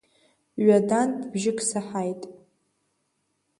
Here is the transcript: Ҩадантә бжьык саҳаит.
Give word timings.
Ҩадантә 0.65 1.23
бжьык 1.31 1.59
саҳаит. 1.69 2.21